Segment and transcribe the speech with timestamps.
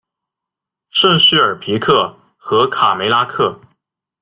[0.89, 3.61] 圣叙尔皮克和卡梅拉克。